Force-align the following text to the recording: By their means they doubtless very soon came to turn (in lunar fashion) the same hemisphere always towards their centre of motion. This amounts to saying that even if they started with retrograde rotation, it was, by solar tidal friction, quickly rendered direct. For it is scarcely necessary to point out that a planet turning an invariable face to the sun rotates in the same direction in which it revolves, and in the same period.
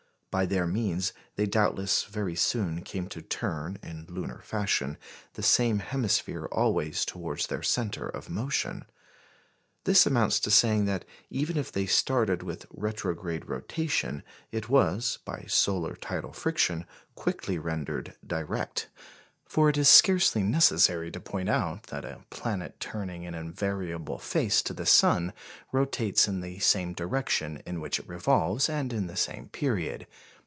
By 0.37 0.45
their 0.45 0.65
means 0.65 1.11
they 1.35 1.45
doubtless 1.45 2.05
very 2.05 2.37
soon 2.37 2.83
came 2.83 3.09
to 3.09 3.21
turn 3.21 3.77
(in 3.83 4.05
lunar 4.07 4.39
fashion) 4.45 4.97
the 5.33 5.43
same 5.43 5.79
hemisphere 5.79 6.45
always 6.45 7.03
towards 7.03 7.47
their 7.47 7.61
centre 7.61 8.07
of 8.07 8.29
motion. 8.29 8.85
This 9.83 10.05
amounts 10.05 10.39
to 10.41 10.49
saying 10.51 10.85
that 10.85 11.03
even 11.29 11.57
if 11.57 11.69
they 11.69 11.85
started 11.85 12.43
with 12.43 12.65
retrograde 12.69 13.49
rotation, 13.49 14.23
it 14.53 14.69
was, 14.69 15.19
by 15.25 15.43
solar 15.49 15.97
tidal 15.97 16.31
friction, 16.31 16.85
quickly 17.15 17.57
rendered 17.57 18.15
direct. 18.25 18.87
For 19.43 19.67
it 19.67 19.77
is 19.77 19.89
scarcely 19.89 20.43
necessary 20.43 21.11
to 21.11 21.19
point 21.19 21.49
out 21.49 21.83
that 21.87 22.05
a 22.05 22.23
planet 22.29 22.79
turning 22.79 23.25
an 23.25 23.35
invariable 23.35 24.17
face 24.17 24.61
to 24.61 24.73
the 24.73 24.85
sun 24.85 25.33
rotates 25.73 26.25
in 26.25 26.39
the 26.39 26.59
same 26.59 26.93
direction 26.93 27.61
in 27.65 27.81
which 27.81 27.99
it 27.99 28.07
revolves, 28.07 28.69
and 28.69 28.93
in 28.93 29.07
the 29.07 29.17
same 29.17 29.49
period. 29.49 30.07